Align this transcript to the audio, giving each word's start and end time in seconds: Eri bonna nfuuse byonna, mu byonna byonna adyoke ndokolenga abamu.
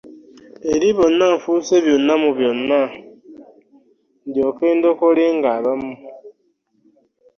Eri 0.73 0.89
bonna 0.97 1.25
nfuuse 1.35 1.75
byonna, 1.85 2.13
mu 2.23 2.29
byonna 2.37 2.79
byonna 2.89 4.27
adyoke 4.27 4.67
ndokolenga 4.77 5.47
abamu. 5.57 5.93